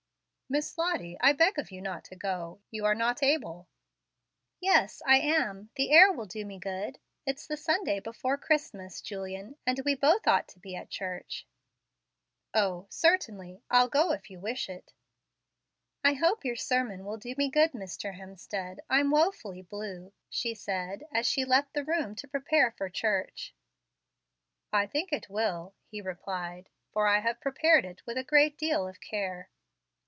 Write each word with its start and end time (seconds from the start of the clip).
"Miss 0.53 0.77
Lottie, 0.77 1.15
I 1.21 1.31
beg 1.31 1.57
of 1.57 1.71
you 1.71 1.79
do 1.79 1.83
not 1.85 2.09
go. 2.19 2.59
You 2.71 2.83
are 2.83 2.93
not 2.93 3.23
able." 3.23 3.69
"Yes, 4.59 5.01
I 5.07 5.15
am; 5.15 5.69
the 5.77 5.91
air 5.93 6.11
will 6.11 6.25
do 6.25 6.43
me 6.43 6.59
good. 6.59 6.99
It's 7.25 7.47
the 7.47 7.55
Sunday 7.55 8.01
before 8.01 8.37
Christmas, 8.37 8.99
Julian, 8.99 9.55
and 9.65 9.79
we 9.85 9.95
both 9.95 10.27
ought 10.27 10.49
to 10.49 10.59
be 10.59 10.75
at 10.75 10.89
church." 10.89 11.47
"O, 12.53 12.85
certainly, 12.89 13.61
I'll 13.69 13.87
go 13.87 14.11
if 14.11 14.29
you 14.29 14.41
wish 14.41 14.67
it." 14.67 14.91
"I 16.03 16.15
hope 16.15 16.43
your 16.43 16.57
sermon 16.57 17.05
will 17.05 17.15
do 17.15 17.33
me 17.37 17.47
good, 17.49 17.71
Mr. 17.71 18.15
Hemstead. 18.17 18.81
I'm 18.89 19.09
wofully 19.09 19.61
blue," 19.61 20.11
she 20.29 20.53
said, 20.53 21.05
as 21.13 21.25
she 21.25 21.45
left 21.45 21.71
the 21.73 21.85
room 21.85 22.13
to 22.15 22.27
prepare 22.27 22.71
for 22.71 22.89
church. 22.89 23.55
"I 24.73 24.85
think 24.85 25.13
it 25.13 25.29
will," 25.29 25.75
he 25.85 26.01
replied; 26.01 26.67
"for 26.91 27.07
I 27.07 27.19
have 27.19 27.39
prepared 27.39 27.85
it 27.85 28.05
with 28.05 28.17
a 28.17 28.23
great 28.25 28.57
deal 28.57 28.85
of 28.85 28.99
care." 28.99 29.49